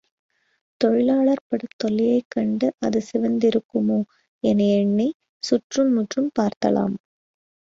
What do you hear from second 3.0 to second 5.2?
சிவந்திருக்குமோ என எண்ணிச்